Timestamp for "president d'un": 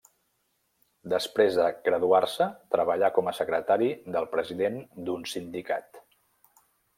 4.33-5.29